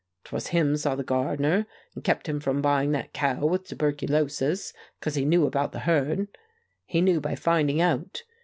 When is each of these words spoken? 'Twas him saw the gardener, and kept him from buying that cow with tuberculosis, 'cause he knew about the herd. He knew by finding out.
'Twas 0.23 0.47
him 0.47 0.75
saw 0.75 0.95
the 0.95 1.03
gardener, 1.03 1.67
and 1.93 2.03
kept 2.03 2.27
him 2.27 2.39
from 2.39 2.59
buying 2.59 2.91
that 2.91 3.13
cow 3.13 3.45
with 3.45 3.65
tuberculosis, 3.67 4.73
'cause 4.99 5.13
he 5.13 5.25
knew 5.25 5.45
about 5.45 5.73
the 5.73 5.81
herd. 5.81 6.27
He 6.87 7.01
knew 7.01 7.21
by 7.21 7.35
finding 7.35 7.79
out. 7.79 8.23